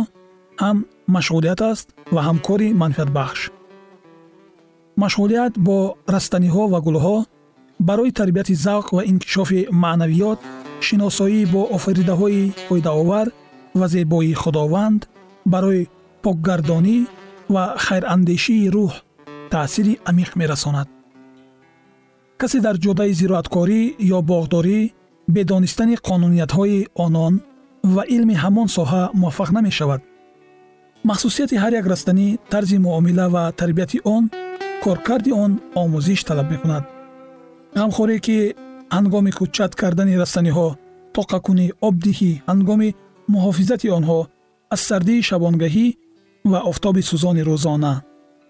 ҳам 0.62 0.78
машғулият 1.16 1.61
аст 1.70 1.87
ва 2.14 2.20
ҳам 2.26 2.38
кори 2.46 2.68
манфиатбахш 2.80 3.40
машғулият 5.02 5.52
бо 5.66 5.78
растаниҳо 6.14 6.64
ва 6.73 6.78
гулҳо 6.87 7.16
барои 7.88 8.12
тарбияти 8.18 8.54
завқ 8.66 8.87
ва 8.96 9.02
инкишофи 9.11 9.61
маънавиёт 9.82 10.38
шиносоӣ 10.87 11.40
бо 11.54 11.62
офаридаҳои 11.76 12.52
фоидаовар 12.68 13.26
ва 13.78 13.87
зебоии 13.94 14.38
худованд 14.42 15.00
барои 15.52 15.88
покгардонӣ 16.25 16.99
ва 17.54 17.64
хайрандешии 17.84 18.70
рӯҳ 18.75 18.92
таъсири 19.52 19.94
амиқ 20.11 20.30
мерасонад. 20.40 20.88
Касе 22.40 22.58
дар 22.66 22.76
ҷоддаи 22.84 23.12
зироаткорӣ 23.20 23.80
ё 24.16 24.18
боғдорӣ 24.30 24.80
бе 25.28 25.45
донистани 25.45 25.97
қонуниятҳои 26.09 26.87
онон 27.04 27.35
ва 27.95 28.02
илми 28.16 28.35
ҳамон 28.35 28.69
соҳа 28.76 29.02
муваффақ 29.21 29.50
намешавад. 29.59 30.00
Махсусияти 31.04 31.57
ҳар 31.62 31.73
як 31.81 31.87
растанӣ 31.93 32.38
тарзи 32.52 32.78
муомила 32.78 33.26
ва 33.35 33.52
тарбияти 33.61 33.99
он 34.04 34.25
коркарди 34.85 35.33
он 35.45 35.52
омӯзиш 35.83 36.21
талаб 36.28 36.47
мекунад. 36.52 36.85
Ғамхорӣ 37.81 38.16
ки 38.26 38.38
ҳангоми 38.97 39.31
кӯчат 39.38 39.73
кардани 39.81 40.14
растаниҳо 40.23 40.69
тоқакунӣ 41.16 41.66
обдиҳӣ 41.88 42.33
ҳангоми 42.50 42.88
муҳофизати 43.35 43.88
онҳо 43.99 44.21
аз 44.75 44.81
сардии 44.88 45.26
шабонгаҳӣ 45.28 45.87
ва 46.50 46.59
офтоби 46.71 47.02
сӯзони 47.11 47.43
рӯзона 47.49 47.95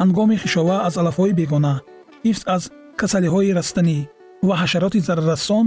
ҳангоми 0.02 0.36
хишова 0.42 0.76
аз 0.88 0.94
алафҳои 1.02 1.36
бегона 1.40 1.74
ҳифз 2.26 2.42
аз 2.54 2.62
касалиҳои 3.00 3.54
растанӣ 3.58 3.98
ва 4.46 4.54
ҳашароти 4.62 5.00
зараррасон 5.08 5.66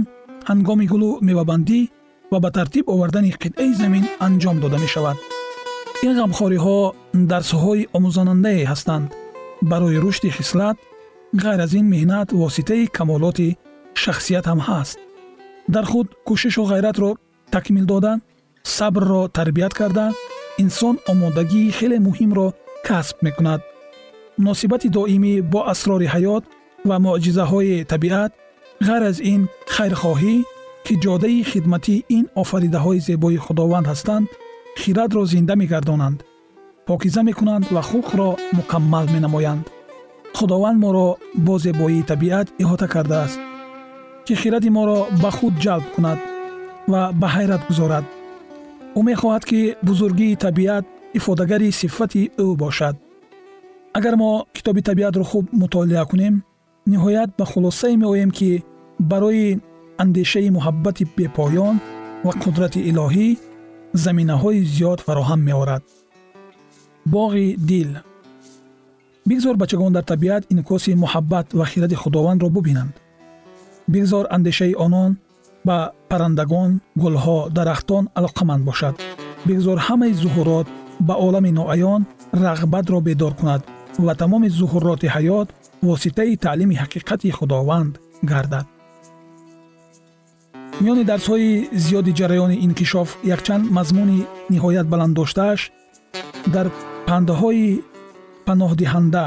ҳангоми 0.50 0.86
гулу 0.92 1.10
мевабандӣ 1.28 1.80
ва 2.32 2.38
ба 2.44 2.50
тартиб 2.56 2.84
овардани 2.94 3.30
қитъаи 3.42 3.72
замин 3.80 4.04
анҷом 4.26 4.56
дода 4.60 4.78
мешавад. 4.84 5.16
Ин 6.06 6.12
ғамхориҳо 6.20 6.78
дарсҳои 7.30 7.88
омӯзонандае 7.96 8.62
ҳастанд. 8.70 9.08
Барои 9.70 9.98
рушди 10.04 10.30
хислат 10.36 10.76
ғайр 11.42 11.60
аз 11.64 11.72
ин 11.80 11.86
меҳнат 11.94 12.28
воситаи 12.42 12.90
камолоти 12.96 13.56
шахсият 14.02 14.44
ҳам 14.50 14.60
ҳаст. 14.68 14.98
Дар 15.74 15.84
худ 15.90 16.08
кӯшишу 16.26 16.62
ғайратро 16.72 17.10
такмил 17.54 17.86
дода 17.92 18.12
сабрро 18.76 19.22
тарбият 19.36 19.74
карда 19.80 20.06
инсон 20.62 20.94
омодагии 21.12 21.74
хеле 21.78 21.98
муҳимро 22.06 22.46
касб 22.86 23.16
мекунад. 23.26 23.60
Муносибати 24.38 24.88
доимӣ 24.96 25.32
бо 25.52 25.60
асрори 25.72 26.06
ҳаёт 26.14 26.44
ва 26.88 26.96
муъҷизаҳои 27.04 27.84
табиат 27.92 28.32
ғайр 28.86 29.02
аз 29.10 29.18
ин 29.32 29.42
хайрхоҳӣ 29.74 30.34
ки 30.86 30.94
ҷодаи 31.04 31.44
хидмати 31.50 31.96
ин 32.16 32.24
офаридаҳои 32.42 33.00
зебои 33.08 33.36
худованд 33.44 33.86
ҳастанд 33.92 34.26
хиратро 34.80 35.22
зинда 35.32 35.54
мегардонанд 35.62 36.18
покиза 36.88 37.22
мекунанд 37.22 37.64
ва 37.74 37.82
хулқро 37.88 38.28
мукаммал 38.58 39.06
менамоянд. 39.14 39.64
Худованд 40.38 40.78
моро 40.84 41.06
бо 41.46 41.54
зебоии 41.58 42.02
табиат 42.10 42.48
иҳота 42.62 42.86
кардааст 42.94 43.38
ки 44.26 44.34
хиради 44.40 44.70
моро 44.76 44.98
ба 45.22 45.30
худ 45.36 45.54
ҷалб 45.64 45.84
кунад 45.94 46.18
ва 46.90 47.00
ба 47.20 47.28
ҳайрат 47.34 47.62
гузорад. 47.68 48.04
Ӯ 48.98 49.00
мехоҳад 49.08 49.44
ки 49.50 49.60
бузургии 49.88 50.40
табиат 50.44 50.84
ифодагари 51.18 51.70
сифати 51.80 52.22
ӯ 52.44 52.46
бошад. 52.62 52.96
Агар 53.98 54.14
мо 54.22 54.30
китоби 54.56 54.82
табиатро 54.88 55.24
хуб 55.30 55.44
мутолиа 55.60 56.04
кунем 56.10 56.34
ниҳоят 56.92 57.30
ба 57.38 57.44
хулосае 57.50 57.96
меоем 58.02 58.30
ки 58.38 58.50
барои 59.10 59.60
андешаи 60.02 60.50
муҳаббати 60.56 61.04
бепоён 61.16 61.76
ва 62.26 62.32
қудрати 62.42 62.80
илоҳӣ 62.90 63.28
заминаҳои 64.04 64.58
зиёд 64.74 64.98
фароҳам 65.06 65.40
меорад. 65.48 65.82
Боғи 67.14 67.46
дил. 67.68 67.90
Бигзор 69.28 69.56
бачагон 69.62 69.92
дар 69.92 70.04
табиат 70.12 70.42
инъикоси 70.52 70.90
муҳаббат 71.04 71.46
ва 71.58 71.64
хиради 71.70 71.96
худовандро 72.02 72.48
бубинанд. 72.56 72.94
Бигзор 73.92 74.24
андешаи 74.36 74.74
онон 74.84 75.10
ба 75.66 75.76
паррандагон 76.10 76.70
гулҳо 77.02 77.38
дарахтон 77.56 78.04
алоқаманд 78.18 78.62
бошад. 78.68 78.94
Бигзор 79.48 79.78
ҳамаи 79.86 80.12
зуҳурот 80.22 80.66
ба 81.06 81.14
олами 81.26 81.50
ноаён 81.58 82.00
рағбатро 82.44 82.98
бедор 83.08 83.32
кунад 83.38 83.62
ва 84.05 84.13
тамоми 84.21 84.49
зуҳуроти 84.59 85.07
ҳаёт 85.15 85.47
воситаи 85.89 86.37
таълими 86.45 86.75
ҳақиқати 86.81 87.29
худованд 87.37 87.93
гардад 88.31 88.65
миёни 90.81 91.03
дарсҳои 91.11 91.49
зиёди 91.85 92.11
ҷараёни 92.19 92.57
инкишоф 92.65 93.09
якчанд 93.35 93.63
мазмуни 93.77 94.19
ниҳоят 94.53 94.87
баланддоштааш 94.93 95.61
дар 96.55 96.67
пандаҳои 97.07 97.67
паноҳдиҳанда 98.47 99.25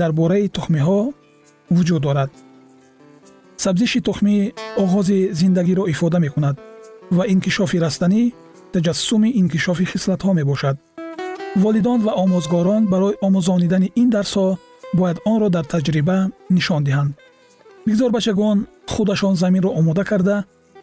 дар 0.00 0.10
бораи 0.20 0.46
тухмиҳо 0.56 1.00
вуҷуд 1.76 2.02
дорад 2.06 2.30
сабзиши 3.64 4.00
тухмӣ 4.08 4.36
оғози 4.84 5.18
зиндагиро 5.40 5.84
ифода 5.94 6.18
мекунад 6.26 6.56
ва 7.16 7.24
инкишофи 7.34 7.78
растанӣ 7.84 8.22
таҷассуми 8.74 9.28
инкишофи 9.40 9.84
хислатҳо 9.92 10.30
мебошад 10.40 10.76
волидон 11.63 11.99
ва 12.05 12.11
омӯзгорон 12.23 12.83
барои 12.91 13.19
омӯзонидани 13.27 13.89
ин 14.01 14.09
дарсҳо 14.15 14.47
бояд 14.97 15.17
онро 15.31 15.47
дар 15.55 15.65
таҷриба 15.73 16.17
нишон 16.55 16.81
диҳанд. 16.87 17.11
Бигзор 17.85 18.11
бачагон 18.17 18.57
худашон 18.93 19.35
заминро 19.41 19.69
омода 19.79 20.03
карда 20.09 20.35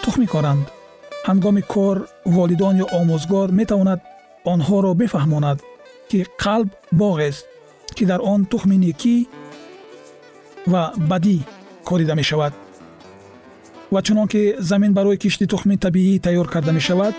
тухмӣ 0.04 0.26
коранд. 0.34 0.64
Ҳангоми 1.28 1.62
кор 1.74 1.96
волидон 2.36 2.74
ё 2.84 2.86
омӯзгор 3.00 3.48
метавонад 3.60 4.00
онҳоро 4.52 4.90
бифаҳмонад 5.00 5.58
ки 6.10 6.18
қалб 6.42 6.68
боғест 7.00 7.44
ки 7.96 8.04
дар 8.10 8.20
он 8.32 8.40
тухми 8.52 8.76
некӣ 8.84 9.16
ва 10.72 10.82
бадӣ 11.10 11.38
корида 11.88 12.14
мешавад. 12.20 12.52
Ва 13.94 14.00
чунон 14.06 14.26
ки 14.32 14.42
замин 14.70 14.92
барои 14.98 15.20
кишти 15.22 15.46
тухми 15.52 15.76
табиӣ 15.84 16.14
тайёр 16.26 16.46
карда 16.54 16.72
мешавад 16.78 17.14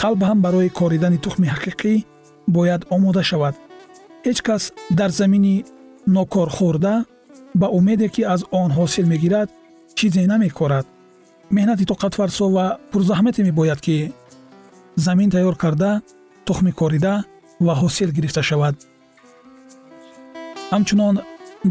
қалб 0.00 0.20
ҳам 0.28 0.38
барои 0.46 0.68
коридани 0.80 1.18
тухми 1.24 1.46
ҳақиқӣ 1.54 1.94
бояд 2.46 2.82
омода 2.94 3.22
шавад. 3.30 3.54
Ҳеҷ 4.26 4.38
кас 4.46 4.62
дар 4.98 5.10
замини 5.20 5.64
нокорхӯрда 6.16 6.94
ба 7.60 7.66
умеде 7.78 8.08
ки 8.14 8.22
аз 8.34 8.40
он 8.60 8.70
ҳосил 8.78 9.06
мегирад 9.12 9.48
чизе 9.96 10.22
намекорад. 10.32 10.86
Меҳнати 11.56 11.84
тоқатфарсо 11.92 12.44
ва 12.56 12.66
пурзаҳмате 12.90 13.40
мебояд 13.48 13.80
ки 13.86 13.96
замин 15.06 15.30
тайёр 15.34 15.56
карда 15.62 15.90
тухми 16.46 16.72
корида 16.80 17.14
ва 17.66 17.74
ҳосил 17.82 18.10
гирифта 18.16 18.42
шавад. 18.42 18.76
Ҳамчунон 20.72 21.14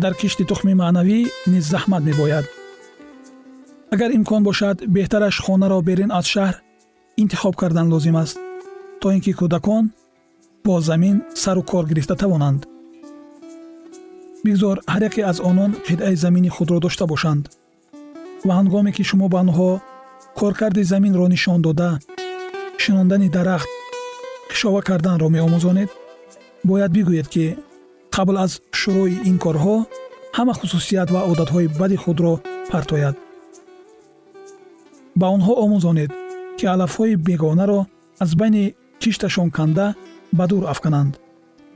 дар 0.03 0.13
кишти 0.19 0.43
тухми 0.49 0.73
маънавӣ 0.81 1.19
низ 1.53 1.65
заҳмат 1.73 2.03
мебояд. 2.09 2.45
Агар 3.93 4.09
имкон 4.17 4.41
бошад 4.49 4.77
беҳтараш 4.95 5.35
хонаро 5.45 5.79
берин 5.89 6.11
аз 6.19 6.25
шаҳр 6.33 6.55
интихоб 7.21 7.55
кардан 7.61 7.87
лозим 7.93 8.15
аст 8.23 8.37
то 9.01 9.07
ин 9.15 9.21
ки 9.25 9.31
кӯдакон 9.39 9.83
бо 10.65 10.81
замин 10.81 11.21
сару 11.35 11.61
кор 11.61 11.85
гирифта 11.85 12.15
тавонанд. 12.15 12.65
Бигзор 14.43 14.77
ҳар 14.93 15.01
яке 15.09 15.21
аз 15.31 15.37
онон 15.49 15.71
қитъаи 15.87 16.15
замини 16.15 16.49
худро 16.49 16.79
дошта 16.79 17.05
бошанд. 17.07 17.43
Ва 18.45 18.53
ҳангоме 18.59 18.91
ки 18.95 19.03
шумо 19.09 19.27
ба 19.29 19.37
онҳо 19.43 19.69
коркарди 20.39 20.83
заминро 20.91 21.25
нишон 21.33 21.61
дода 21.61 21.89
шинондани 22.83 23.29
дарахт 23.29 23.69
хишова 24.51 24.81
карданро 24.89 25.27
меомӯзонед 25.35 25.89
бояд 26.69 26.91
бигӯед 26.97 27.27
ки 27.33 27.45
қабл 28.15 28.35
аз 28.45 28.51
шурӯъи 28.79 29.15
ин 29.29 29.37
корҳо 29.43 29.77
ҳама 30.37 30.53
хусусият 30.59 31.09
ва 31.13 31.21
одатҳои 31.31 31.67
бади 31.79 31.97
худро 32.03 32.33
партояд. 32.71 33.15
Ба 35.19 35.25
онҳо 35.35 35.53
омӯзонед 35.63 36.11
ки 36.57 36.65
алафҳои 36.73 37.15
бегонаро 37.27 37.79
аз 38.23 38.31
байни 38.39 38.63
кишташон 39.01 39.49
канда 39.57 39.87
ба 40.37 40.45
дур 40.51 40.63
афкананд. 40.73 41.13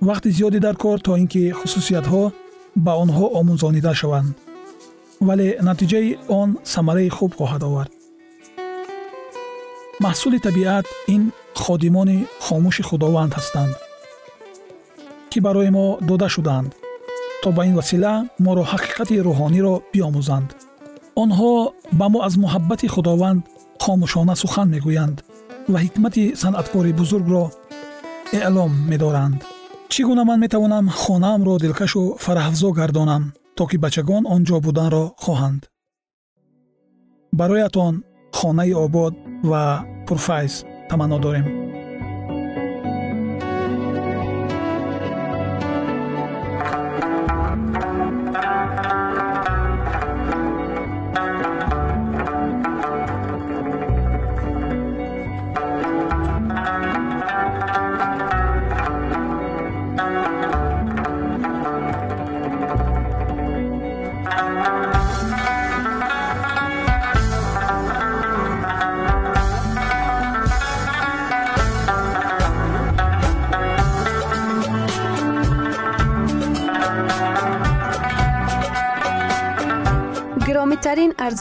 Вақти 0.08 0.30
зиёде 0.38 0.60
дар 0.66 0.76
кор 0.84 0.98
то 1.06 1.12
ин 1.22 1.28
ки 1.34 1.42
хусусиятҳо 1.60 2.24
ба 2.86 2.94
онҳо 3.04 3.26
омӯзонида 3.40 3.94
шаванд. 4.02 4.34
Вале 5.28 5.48
натиҷаи 5.68 6.18
он 6.40 6.50
самараи 6.74 7.10
хуб 7.18 7.32
хоҳад 7.40 7.64
овард. 7.70 7.92
Маҳсули 10.06 10.40
табиат 10.48 10.86
ин 11.14 11.24
ходимони 11.64 12.18
хомӯши 12.46 12.84
худованд 12.90 13.32
ҳастанд 13.38 13.74
ки 15.32 15.40
барои 15.46 15.70
мо 15.78 15.86
дода 16.10 16.28
шудаанд 16.36 16.72
то 17.42 17.48
ба 17.58 17.62
ин 17.70 17.76
васила 17.80 18.14
моро 18.46 18.64
ҳақиқати 18.72 19.16
рӯҳониро 19.28 19.74
биомӯзанд. 19.94 20.50
Онҳо 21.24 21.52
ба 22.00 22.06
мо 22.14 22.20
аз 22.28 22.34
муҳаббати 22.44 22.88
худованд 22.96 23.42
хомӯшона 23.84 24.36
сухан 24.42 24.68
мегӯянд 24.74 25.18
ва 25.72 25.78
ҳикмати 25.86 26.24
санъаткори 26.42 26.92
бузургро 27.00 27.44
эълом 28.34 28.72
медоранд. 28.92 29.42
Чӣ 29.92 30.02
гуна 30.08 30.24
ман 30.24 30.40
метавонам 30.40 30.86
хонаамро 31.02 31.56
дилкашу 31.64 32.04
фараҳафзо 32.24 32.70
гардонам 32.80 33.24
то 33.58 33.64
ки 33.70 33.78
бачагон 33.84 34.24
он 34.34 34.42
ҷо 34.48 34.58
буданро 34.66 35.04
хоҳанд? 35.24 35.62
Бароятон 37.40 37.94
хонаи 38.38 38.74
обод 38.86 39.14
ва 39.50 39.64
пурфайз 40.08 40.54
таманно 40.90 41.18
дорем 41.26 41.59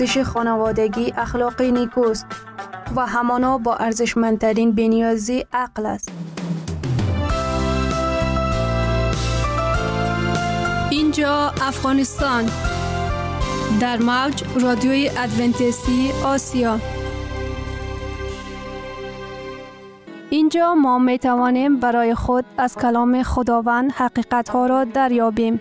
ارزش 0.01 0.19
خانوادگی 0.19 1.13
اخلاقی 1.17 1.73
نیکوست 1.73 2.27
و 2.97 3.07
همانا 3.07 3.59
با 3.59 3.77
ارزشمندترین 3.77 4.73
بنیازی 4.73 5.45
عقل 5.53 5.87
است. 5.87 6.11
اینجا 10.91 11.53
افغانستان 11.63 12.51
در 13.81 13.97
موج 13.97 14.45
رادیوی 14.61 15.11
ادونتیستی 15.19 16.11
آسیا 16.25 16.79
اینجا 20.31 20.75
ما 20.75 20.99
می 20.99 21.19
توانیم 21.19 21.81
برای 21.81 22.15
خود 22.15 22.45
از 22.59 22.77
کلام 22.77 23.23
خداوند 23.23 23.93
حقیقت 23.93 24.49
ها 24.49 24.67
را 24.67 24.85
دریابیم. 24.85 25.61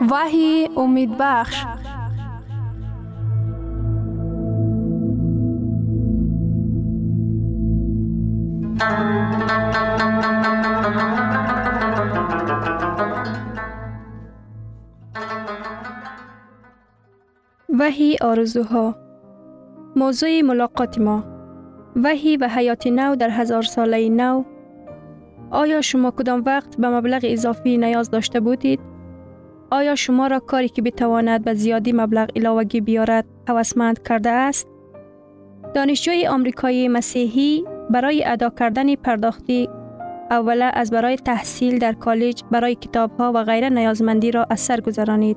وحی 0.00 0.68
امید 0.76 1.10
بخش. 1.18 1.64
وحی 17.78 18.16
آرزوها. 18.20 18.94
موضوع 19.96 20.40
ملاقات 20.40 20.98
ما. 20.98 21.24
وحی 21.96 22.36
و 22.36 22.48
حیات 22.48 22.86
نو 22.86 23.16
در 23.16 23.30
هزار 23.30 23.62
ساله 23.62 24.08
نو. 24.08 24.44
آیا 25.50 25.80
شما 25.80 26.10
کدام 26.10 26.42
وقت 26.46 26.76
به 26.76 26.88
مبلغ 26.88 27.20
اضافی 27.24 27.78
نیاز 27.78 28.10
داشته 28.10 28.40
بودید؟ 28.40 28.97
آیا 29.70 29.94
شما 29.94 30.26
را 30.26 30.40
کاری 30.40 30.68
که 30.68 30.82
بتواند 30.82 31.44
به 31.44 31.54
زیادی 31.54 31.92
مبلغ 31.92 32.28
علاوگی 32.36 32.80
بیارد 32.80 33.24
هوسمند 33.48 34.02
کرده 34.02 34.30
است؟ 34.30 34.68
دانشجوی 35.74 36.26
آمریکایی 36.26 36.88
مسیحی 36.88 37.64
برای 37.90 38.24
ادا 38.24 38.50
کردن 38.50 38.94
پرداختی 38.94 39.68
اوله 40.30 40.64
از 40.64 40.90
برای 40.90 41.16
تحصیل 41.16 41.78
در 41.78 41.92
کالج 41.92 42.42
برای 42.50 42.74
کتاب 42.74 43.10
ها 43.18 43.32
و 43.34 43.44
غیره 43.44 43.68
نیازمندی 43.68 44.30
را 44.30 44.46
از 44.50 44.60
سر 44.60 44.80
گذرانید. 44.80 45.36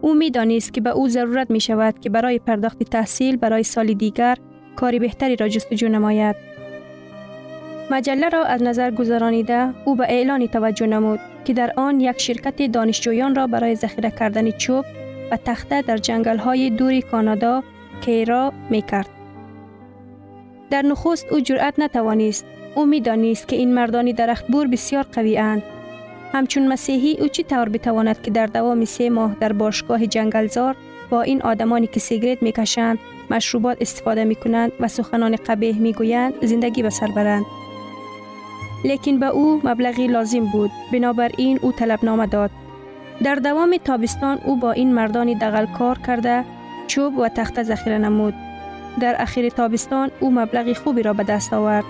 او 0.00 0.14
می 0.14 0.30
دانست 0.30 0.74
که 0.74 0.80
به 0.80 0.90
او 0.90 1.08
ضرورت 1.08 1.50
می 1.50 1.60
شود 1.60 1.98
که 1.98 2.10
برای 2.10 2.38
پرداخت 2.38 2.82
تحصیل 2.82 3.36
برای 3.36 3.62
سال 3.62 3.92
دیگر 3.92 4.36
کاری 4.76 4.98
بهتری 4.98 5.36
را 5.36 5.48
جستجو 5.48 5.88
نماید. 5.88 6.36
مجله 7.90 8.28
را 8.28 8.44
از 8.44 8.62
نظر 8.62 8.90
گذرانیده 8.90 9.74
او 9.84 9.96
به 9.96 10.04
اعلانی 10.08 10.48
توجه 10.48 10.86
نمود 10.86 11.20
که 11.44 11.52
در 11.52 11.72
آن 11.76 12.00
یک 12.00 12.20
شرکت 12.20 12.72
دانشجویان 12.72 13.34
را 13.34 13.46
برای 13.46 13.74
ذخیره 13.74 14.10
کردن 14.10 14.50
چوب 14.50 14.84
و 15.30 15.36
تخته 15.36 15.82
در 15.82 15.96
جنگل 15.96 16.36
های 16.36 16.70
دوری 16.70 17.02
کانادا 17.02 17.62
کیرا 18.00 18.52
می 18.70 18.82
کرد. 18.82 19.08
در 20.70 20.82
نخست 20.82 21.26
او 21.32 21.40
جرأت 21.40 21.78
نتوانست. 21.78 22.44
او 22.74 22.86
می 22.86 23.00
دانست 23.00 23.48
که 23.48 23.56
این 23.56 23.74
مردانی 23.74 24.12
درختبور 24.12 24.66
بسیار 24.66 25.06
قوی 25.12 25.38
اند. 25.38 25.62
همچون 26.32 26.68
مسیحی 26.68 27.16
او 27.20 27.28
چی 27.28 27.42
طور 27.42 27.68
بتواند 27.68 28.22
که 28.22 28.30
در 28.30 28.46
دوام 28.46 28.84
سه 28.84 29.10
ماه 29.10 29.36
در 29.40 29.52
باشگاه 29.52 30.06
جنگلزار 30.06 30.76
با 31.10 31.22
این 31.22 31.42
آدمانی 31.42 31.86
که 31.86 32.00
سیگرت 32.00 32.42
می 32.42 32.52
کشند، 32.52 32.98
مشروبات 33.30 33.76
استفاده 33.80 34.24
می 34.24 34.34
کنند 34.34 34.72
و 34.80 34.88
سخنان 34.88 35.36
قبیه 35.36 35.78
می 35.78 35.92
گویند 35.92 36.46
زندگی 36.46 36.82
به 36.82 36.90
برند. 37.16 37.44
لیکن 38.84 39.18
به 39.18 39.26
او 39.26 39.60
مبلغی 39.64 40.06
لازم 40.06 40.44
بود. 40.44 40.70
بنابراین 40.92 41.58
او 41.62 41.72
طلبنامه 41.72 42.26
داد. 42.26 42.50
در 43.22 43.34
دوام 43.34 43.76
تابستان 43.84 44.38
او 44.44 44.56
با 44.56 44.72
این 44.72 44.94
مردانی 44.94 45.34
دغل 45.34 45.66
کار 45.66 45.98
کرده 45.98 46.44
چوب 46.86 47.18
و 47.18 47.28
تخته 47.28 47.62
ذخیره 47.62 47.98
نمود. 47.98 48.34
در 49.00 49.16
اخیر 49.18 49.48
تابستان 49.48 50.10
او 50.20 50.30
مبلغی 50.30 50.74
خوبی 50.74 51.02
را 51.02 51.12
به 51.12 51.22
دست 51.22 51.52
آورد. 51.52 51.84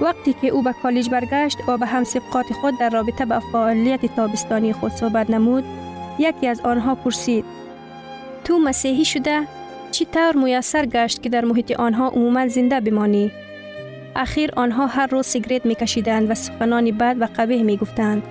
وقتی 0.00 0.32
که 0.32 0.48
او 0.48 0.62
به 0.62 0.74
کالج 0.82 1.10
برگشت 1.10 1.68
و 1.68 1.78
به 1.78 1.86
همسبقات 1.86 2.52
خود 2.52 2.78
در 2.80 2.90
رابطه 2.90 3.24
به 3.24 3.38
فعالیت 3.52 4.16
تابستانی 4.16 4.72
خود 4.72 4.92
صحبت 4.92 5.30
نمود 5.30 5.64
یکی 6.18 6.46
از 6.46 6.60
آنها 6.60 6.94
پرسید 6.94 7.44
تو 8.44 8.58
مسیحی 8.58 9.04
شده؟ 9.04 9.46
چی 9.90 10.04
طور 10.04 10.36
میسر 10.36 10.86
گشت 10.86 11.22
که 11.22 11.28
در 11.28 11.44
محیط 11.44 11.80
آنها 11.80 12.08
عموما 12.08 12.48
زنده 12.48 12.80
بمانی؟ 12.80 13.30
اخیر 14.16 14.50
آنها 14.56 14.86
هر 14.86 15.06
روز 15.06 15.26
سیگرت 15.26 15.66
می 15.66 15.74
کشیدند 15.74 16.30
و 16.30 16.34
سخنانی 16.34 16.92
بد 16.92 17.16
و 17.20 17.28
قبیه 17.36 17.62
می 17.62 17.76
گفتند. 17.76 18.22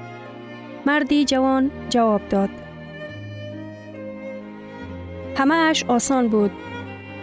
مردی 0.86 1.26
جوان 1.26 1.72
جواب 1.90 2.22
داد. 2.30 2.50
همه 5.38 5.56
اش 5.56 5.84
آسان 5.88 6.28
بود. 6.28 6.52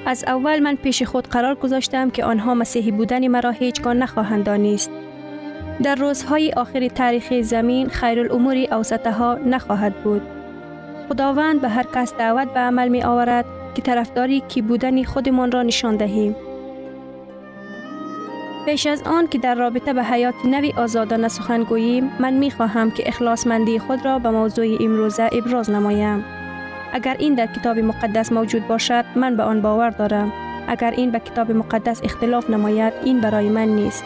از 0.06 0.24
اول 0.26 0.58
من 0.58 0.74
پیش 0.74 1.02
خود 1.02 1.28
قرار 1.28 1.54
گذاشتم 1.54 2.10
که 2.10 2.24
آنها 2.24 2.54
مسیحی 2.54 2.90
بودن 2.90 3.28
مرا 3.28 3.50
هیچگاه 3.50 3.94
نخواهند 3.94 4.44
دانست. 4.44 4.90
در 5.82 5.94
روزهای 5.94 6.52
آخر 6.52 6.88
تاریخ 6.88 7.40
زمین 7.40 7.88
خیر 7.88 8.20
الامور 8.20 8.56
اوسطه 8.56 9.12
ها 9.12 9.34
نخواهد 9.46 9.94
بود. 10.02 10.22
خداوند 11.08 11.60
به 11.60 11.68
هر 11.68 11.86
کس 11.94 12.14
دعوت 12.14 12.54
به 12.54 12.60
عمل 12.60 12.88
می 12.88 13.02
آورد 13.02 13.44
که 13.74 13.82
طرفداری 13.82 14.40
کی 14.40 14.62
بودن 14.62 15.02
خودمان 15.02 15.52
را 15.52 15.62
نشان 15.62 15.96
دهیم. 15.96 16.36
پیش 18.66 18.86
از 18.86 19.02
آن 19.02 19.28
که 19.28 19.38
در 19.38 19.54
رابطه 19.54 19.92
به 19.92 20.04
حیات 20.04 20.34
نوی 20.44 20.72
آزادانه 20.76 21.28
سخن 21.28 21.62
گوییم 21.62 22.12
من 22.18 22.32
می 22.32 22.50
خواهم 22.50 22.90
که 22.90 23.08
اخلاصمندی 23.08 23.78
خود 23.78 24.04
را 24.04 24.18
به 24.18 24.30
موضوع 24.30 24.76
امروزه 24.80 25.30
ابراز 25.32 25.70
نمایم. 25.70 26.24
اگر 26.92 27.16
این 27.18 27.34
در 27.34 27.46
کتاب 27.46 27.78
مقدس 27.78 28.32
موجود 28.32 28.68
باشد 28.68 29.04
من 29.14 29.36
به 29.36 29.42
آن 29.42 29.62
باور 29.62 29.90
دارم. 29.90 30.32
اگر 30.68 30.90
این 30.90 31.10
به 31.10 31.18
کتاب 31.20 31.50
مقدس 31.50 32.00
اختلاف 32.04 32.50
نماید 32.50 32.92
این 33.04 33.20
برای 33.20 33.48
من 33.48 33.68
نیست. 33.68 34.04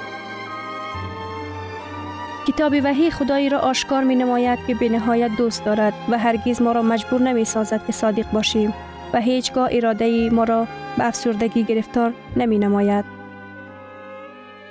کتاب 2.48 2.74
وحی 2.84 3.10
خدایی 3.10 3.48
را 3.48 3.58
آشکار 3.58 4.04
می 4.04 4.14
نماید 4.14 4.58
که 4.66 4.74
به 4.74 4.88
نهایت 4.88 5.30
دوست 5.38 5.64
دارد 5.64 5.94
و 6.08 6.18
هرگز 6.18 6.62
ما 6.62 6.72
را 6.72 6.82
مجبور 6.82 7.22
نمی 7.22 7.44
سازد 7.44 7.86
که 7.86 7.92
صادق 7.92 8.30
باشیم 8.32 8.74
و 9.12 9.20
هیچگاه 9.20 9.68
اراده 9.72 10.30
ما 10.30 10.44
را 10.44 10.66
به 10.98 11.06
افسردگی 11.06 11.64
گرفتار 11.64 12.12
نمی 12.36 12.58
نماید. 12.58 13.15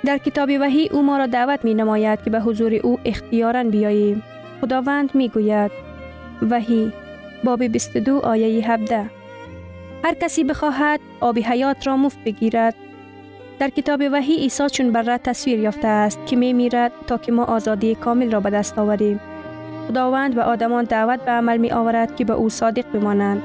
در 0.06 0.18
کتاب 0.18 0.50
وحی 0.60 0.88
او 0.88 1.02
ما 1.02 1.16
را 1.16 1.26
دعوت 1.26 1.64
می 1.64 1.74
نماید 1.74 2.22
که 2.22 2.30
به 2.30 2.40
حضور 2.40 2.74
او 2.74 2.98
اختیارا 3.04 3.64
بیاییم. 3.64 4.22
خداوند 4.60 5.14
می 5.14 5.28
گوید 5.28 5.70
وحی 6.50 6.92
باب 7.44 7.64
22 7.64 8.18
آیه 8.18 8.70
17 8.70 9.10
هر 10.04 10.14
کسی 10.14 10.44
بخواهد 10.44 11.00
آب 11.20 11.38
حیات 11.38 11.86
را 11.86 11.96
مفت 11.96 12.18
بگیرد 12.24 12.74
در 13.58 13.68
کتاب 13.68 14.02
وحی 14.12 14.36
عیسی 14.36 14.68
چون 14.68 14.92
بر 14.92 15.16
تصویر 15.16 15.58
یافته 15.58 15.88
است 15.88 16.26
که 16.26 16.36
می 16.36 16.52
میرد 16.52 16.92
تا 17.06 17.18
که 17.18 17.32
ما 17.32 17.44
آزادی 17.44 17.94
کامل 17.94 18.30
را 18.30 18.40
به 18.40 18.50
دست 18.50 18.78
آوریم. 18.78 19.20
خداوند 19.88 20.34
به 20.34 20.42
آدمان 20.42 20.84
دعوت 20.84 21.20
به 21.24 21.30
عمل 21.30 21.56
می 21.56 21.70
آورد 21.70 22.16
که 22.16 22.24
به 22.24 22.32
او 22.32 22.48
صادق 22.48 22.92
بمانند. 22.92 23.42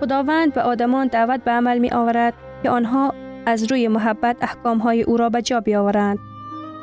خداوند 0.00 0.54
به 0.54 0.62
آدمان 0.62 1.06
دعوت 1.06 1.44
به 1.44 1.50
عمل 1.50 1.78
می 1.78 1.90
آورد 1.90 2.34
که 2.62 2.70
آنها 2.70 3.14
از 3.48 3.70
روی 3.72 3.88
محبت 3.88 4.36
احکام 4.40 4.78
های 4.78 5.02
او 5.02 5.16
را 5.16 5.28
به 5.28 5.42
جا 5.42 5.60
بیاورند. 5.60 6.18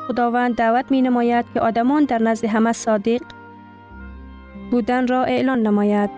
خداوند 0.07 0.55
دعوت 0.55 0.91
می 0.91 1.01
نماید 1.01 1.45
که 1.53 1.61
آدمان 1.61 2.05
در 2.05 2.21
نزد 2.21 2.45
همه 2.45 2.73
صادق 2.73 3.21
بودن 4.71 5.07
را 5.07 5.23
اعلان 5.23 5.61
نماید. 5.61 6.09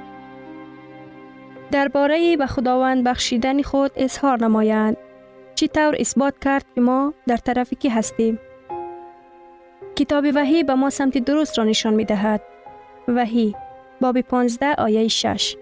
درباره 1.71 2.37
به 2.37 2.45
خداوند 2.45 3.03
بخشیدن 3.03 3.61
خود 3.61 3.91
اظهار 3.95 4.43
نمایند. 4.43 4.97
چی 5.55 5.67
طور 5.67 5.95
اثبات 5.99 6.39
کرد 6.39 6.65
که 6.75 6.81
ما 6.81 7.13
در 7.27 7.37
طرف 7.37 7.73
کی 7.73 7.89
هستیم؟ 7.89 8.39
کتاب 9.95 10.25
وحی 10.35 10.63
به 10.63 10.73
ما 10.73 10.89
سمت 10.89 11.17
درست 11.17 11.57
را 11.57 11.65
نشان 11.65 11.93
می 11.93 12.05
دهد. 12.05 12.41
وحی 13.07 13.55
باب 14.01 14.21
15 14.21 14.73
آیه 14.77 15.07
6 15.07 15.55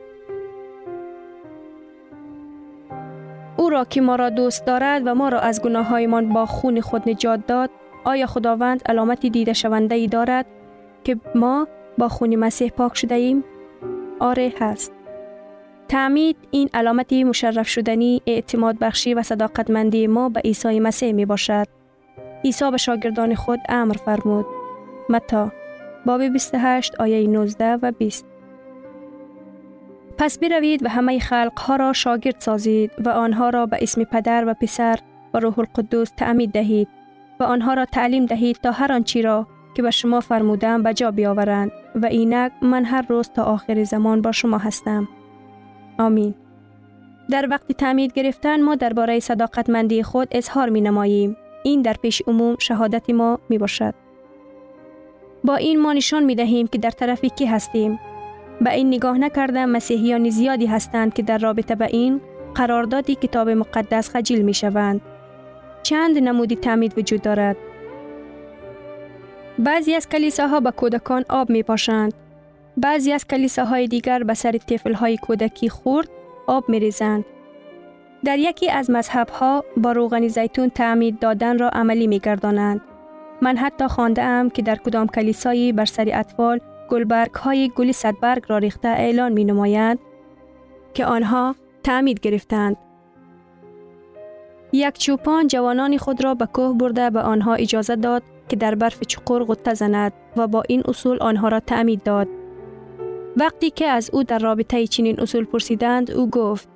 را 3.76 3.86
که 3.86 4.02
ما 4.02 4.16
را 4.16 4.30
دوست 4.30 4.66
دارد 4.66 5.02
و 5.06 5.16
ما 5.16 5.30
را 5.30 5.40
از 5.40 5.62
گناه 5.62 5.86
هایمان 5.86 6.30
با 6.30 6.46
خون 6.46 6.82
خود 6.82 7.10
نجات 7.10 7.48
داد 7.48 7.70
آیا 8.04 8.26
خداوند 8.26 8.82
علامتی 8.86 9.30
دیده 9.30 9.54
شونده 9.54 9.96
ای 9.96 10.08
دارد 10.08 10.46
که 11.04 11.18
ما 11.36 11.68
با 11.98 12.10
خون 12.10 12.36
مسیح 12.36 12.70
پاک 12.70 12.98
شده 12.98 13.16
ایم؟ 13.16 13.44
آره 14.20 14.54
هست. 14.60 14.92
تعمید 15.88 16.38
این 16.52 16.70
علامت 16.74 17.14
مشرف 17.14 17.68
شدنی 17.68 18.22
اعتماد 18.28 18.80
بخشی 18.80 19.14
و 19.14 19.24
صداقتمندی 19.24 20.08
ما 20.08 20.30
به 20.30 20.40
عیسی 20.40 20.80
مسیح 20.80 21.14
می 21.14 21.26
باشد. 21.26 21.68
عیسی 22.44 22.72
به 22.72 22.78
شاگردان 22.78 23.36
خود 23.36 23.60
امر 23.70 23.94
فرمود. 23.94 24.46
متا 25.10 25.52
باب 26.06 26.24
28 26.24 26.96
آیه 27.00 27.28
19 27.28 27.80
و 27.82 27.92
20 27.92 28.26
پس 30.18 30.40
بروید 30.40 30.86
و 30.86 30.90
همه 30.90 31.20
خلق 31.20 31.60
ها 31.60 31.76
را 31.76 31.94
شاگرد 31.94 32.36
سازید 32.40 32.92
و 33.06 33.10
آنها 33.10 33.50
را 33.50 33.66
به 33.66 33.78
اسم 33.82 34.04
پدر 34.04 34.44
و 34.48 34.54
پسر 34.54 35.00
و 35.34 35.40
روح 35.40 35.60
القدس 35.60 36.12
تعمید 36.18 36.52
دهید 36.52 36.88
و 37.40 37.44
آنها 37.44 37.74
را 37.74 37.86
تعلیم 37.86 38.26
دهید 38.26 38.56
تا 38.56 38.72
هر 38.72 38.92
آنچی 38.92 39.22
را 39.22 39.48
که 39.76 39.82
به 39.82 39.92
شما 39.92 40.20
فرمودم 40.20 40.84
به 40.84 40.94
جا 40.94 41.12
بیاورند 41.12 41.72
و 41.96 42.06
اینک 42.06 42.52
من 42.62 42.86
هر 42.86 43.06
روز 43.10 43.30
تا 43.30 43.44
آخر 43.44 43.84
زمان 43.84 44.22
با 44.22 44.32
شما 44.32 44.58
هستم. 44.58 45.08
آمین. 46.00 46.36
در 47.30 47.48
وقت 47.52 47.72
تعمید 47.72 48.14
گرفتن 48.14 48.62
ما 48.62 48.76
درباره 48.76 49.20
صداقتمندی 49.20 50.04
خود 50.04 50.28
اظهار 50.32 50.70
می 50.70 50.82
نماییم. 50.82 51.38
این 51.64 51.82
در 51.82 51.94
پیش 51.94 52.22
عموم 52.28 52.56
شهادت 52.60 53.10
ما 53.10 53.40
می 53.50 53.58
باشد. 53.58 53.94
با 55.44 55.56
این 55.56 55.82
ما 55.82 55.94
نشان 55.94 56.24
می 56.24 56.36
دهیم 56.36 56.68
که 56.68 56.78
در 56.78 56.92
طرفی 56.92 57.30
کی 57.30 57.46
هستیم. 57.46 58.00
به 58.62 58.74
این 58.74 58.88
نگاه 58.88 59.18
نکرده 59.18 59.66
مسیحیان 59.66 60.30
زیادی 60.30 60.66
هستند 60.66 61.14
که 61.14 61.24
در 61.24 61.38
رابطه 61.38 61.76
به 61.76 61.86
این 61.86 62.22
قراردادی 62.56 63.16
کتاب 63.16 63.50
مقدس 63.50 64.10
خجیل 64.10 64.42
می 64.42 64.54
شوند. 64.54 65.02
چند 65.84 66.18
نمودی 66.18 66.56
تعمید 66.56 66.98
وجود 66.98 67.22
دارد. 67.22 67.58
بعضی 69.60 69.96
از 69.96 70.10
کلیساها 70.10 70.60
به 70.60 70.72
کودکان 70.72 71.26
آب 71.30 71.50
می 71.50 71.64
پاشند. 71.64 72.14
بعضی 72.78 73.12
از 73.12 73.28
کلیساهای 73.28 73.88
دیگر 73.88 74.24
به 74.24 74.34
سر 74.34 74.60
های 74.96 75.18
کودکی 75.18 75.70
خورد 75.70 76.10
آب 76.48 76.70
می 76.70 76.80
ریزند. 76.80 77.26
در 78.26 78.40
یکی 78.40 78.70
از 78.70 78.90
مذهبها 78.90 79.64
با 79.78 79.92
روغن 79.92 80.28
زیتون 80.28 80.70
تعمید 80.70 81.20
دادن 81.20 81.58
را 81.58 81.70
عملی 81.70 82.08
می 82.08 82.20
گردانند. 82.20 82.82
من 83.42 83.58
حتی 83.58 83.88
خانده 83.88 84.24
ام 84.24 84.50
که 84.50 84.62
در 84.62 84.76
کدام 84.76 85.08
کلیسایی 85.08 85.74
بر 85.74 85.86
سر 85.86 86.10
اطفال 86.14 86.60
گلبرگ 86.90 87.34
های 87.34 87.72
گلی 87.76 87.94
صدبرگ 87.94 88.44
را 88.48 88.58
ریخته 88.58 88.88
اعلان 88.88 89.32
می 89.32 89.46
نمایند 89.46 90.00
که 90.94 91.06
آنها 91.06 91.56
تعمید 91.84 92.20
گرفتند. 92.20 92.78
یک 94.72 94.98
چوپان 94.98 95.48
جوانان 95.48 95.98
خود 95.98 96.24
را 96.24 96.34
به 96.34 96.46
کوه 96.46 96.78
برده 96.78 97.10
به 97.10 97.20
آنها 97.22 97.54
اجازه 97.54 97.96
داد 97.96 98.24
که 98.50 98.56
در 98.56 98.76
برف 98.76 99.04
چقور 99.04 99.44
غطه 99.44 99.74
زند 99.74 100.14
و 100.38 100.48
با 100.48 100.64
این 100.68 100.84
اصول 100.88 101.18
آنها 101.22 101.48
را 101.48 101.60
تعمید 101.60 102.04
داد. 102.04 102.28
وقتی 103.38 103.70
که 103.70 103.86
از 103.86 104.10
او 104.14 104.24
در 104.24 104.40
رابطه 104.40 104.88
چنین 104.88 105.20
اصول 105.20 105.46
پرسیدند 105.46 106.12
او 106.12 106.30
گفت 106.30 106.70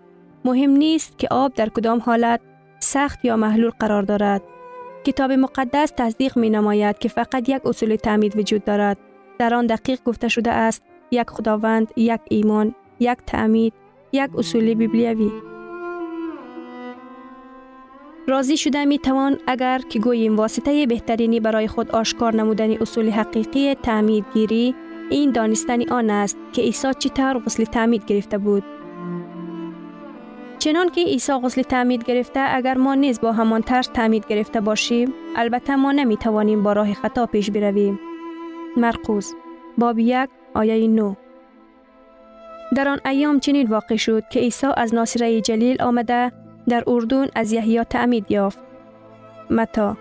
مهم 0.46 0.70
نیست 0.70 1.18
که 1.18 1.28
آب 1.32 1.54
در 1.54 1.70
کدام 1.70 2.00
حالت 2.00 2.42
سخت 2.80 3.26
یا 3.26 3.38
محلول 3.38 3.72
قرار 3.80 4.04
دارد. 4.04 4.42
کتاب 5.04 5.32
مقدس 5.32 5.94
تصدیق 5.98 6.38
می 6.38 6.50
نماید 6.50 6.98
که 6.98 7.10
فقط 7.10 7.50
یک 7.50 7.66
اصول 7.66 7.96
تعمید 7.96 8.38
وجود 8.38 8.64
دارد. 8.64 8.98
در 9.40 9.54
آن 9.54 9.66
دقیق 9.66 10.00
گفته 10.06 10.28
شده 10.28 10.52
است 10.52 10.84
یک 11.12 11.30
خداوند، 11.30 11.92
یک 11.96 12.20
ایمان، 12.30 12.76
یک 13.00 13.18
تعمید، 13.28 13.74
یک 14.12 14.30
اصول 14.38 14.74
بیبلیوی. 14.74 15.32
راضی 18.28 18.58
شده 18.58 18.86
می 18.86 19.00
توان 19.00 19.38
اگر 19.48 19.80
که 19.90 20.00
گوییم 20.00 20.36
واسطه 20.36 20.86
بهترینی 20.86 21.40
برای 21.40 21.68
خود 21.68 21.92
آشکار 21.92 22.36
نمودن 22.36 22.72
اصول 22.82 23.10
حقیقی 23.10 23.76
تعمید 23.76 24.26
گیری 24.34 24.76
این 25.10 25.32
دانستنی 25.32 25.86
آن 25.86 26.10
است 26.10 26.38
که 26.54 26.62
عیسی 26.62 26.94
چطور 27.00 27.40
غسل 27.40 27.64
تعمید 27.64 28.06
گرفته 28.06 28.38
بود. 28.38 28.64
چنان 30.60 30.90
که 30.90 31.02
عیسی 31.02 31.34
غسل 31.34 31.62
تعمید 31.62 32.04
گرفته 32.04 32.40
اگر 32.56 32.78
ما 32.78 32.96
نیز 32.96 33.22
با 33.22 33.32
همان 33.32 33.62
طرز 33.62 33.90
تعمید 33.90 34.28
گرفته 34.28 34.62
باشیم 34.62 35.14
البته 35.36 35.76
ما 35.76 35.92
نمی 35.92 36.18
توانیم 36.18 36.64
با 36.64 36.74
راه 36.74 36.94
خطا 36.94 37.26
پیش 37.26 37.52
برویم. 37.52 38.00
مرقوز 38.78 39.34
باب 39.78 40.00
یک 40.00 40.30
آیه 40.54 40.88
نو 40.88 41.14
در 42.76 42.88
آن 42.88 43.00
ایام 43.06 43.40
چنین 43.40 43.68
واقع 43.68 43.96
شد 43.96 44.24
که 44.30 44.40
عیسی 44.40 44.68
از 44.78 44.94
ناصره 44.94 45.42
جلیل 45.42 45.82
آمده 45.82 46.32
در 46.68 46.84
اردون 46.88 47.28
از 47.36 47.52
یحیی 47.52 47.84
تعمید 47.84 48.32
یافت. 48.32 48.60
متا 49.50 49.98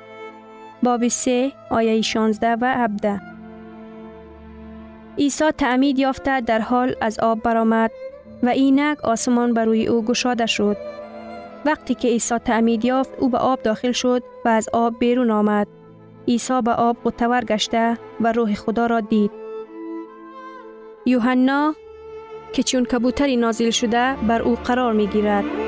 باب 0.83 1.09
3 1.09 1.52
آیه 1.70 2.00
16 2.00 2.57
و 2.61 2.74
17 2.74 3.20
عیسی 5.18 5.50
تعمید 5.50 5.98
یافته 5.98 6.40
در 6.40 6.59
حال 6.59 6.94
از 7.00 7.18
آب 7.18 7.42
برآمد 7.42 7.90
و 8.42 8.48
اینک 8.48 9.04
آسمان 9.04 9.54
بر 9.54 9.64
روی 9.64 9.87
او 9.87 10.04
گشاده 10.04 10.46
شد. 10.46 10.76
وقتی 11.64 11.94
که 11.94 12.09
عیسی 12.09 12.38
تعمید 12.38 12.85
یافت 12.85 13.11
او 13.18 13.28
به 13.28 13.38
آب 13.38 13.62
داخل 13.62 13.92
شد 13.92 14.22
و 14.44 14.48
از 14.48 14.68
آب 14.72 14.98
بیرون 14.98 15.31
آمد. 15.31 15.66
عیسی 16.28 16.62
به 16.64 16.70
آب 16.72 16.96
قطور 17.04 17.44
گشته 17.44 17.98
و 18.20 18.32
روح 18.32 18.54
خدا 18.54 18.86
را 18.86 19.00
دید. 19.00 19.30
یوحنا 21.06 21.74
که 22.52 22.62
چون 22.62 22.84
کبوتری 22.84 23.36
نازل 23.36 23.70
شده 23.70 24.16
بر 24.28 24.42
او 24.42 24.54
قرار 24.54 24.92
می 24.92 25.06
گیرد. 25.06 25.67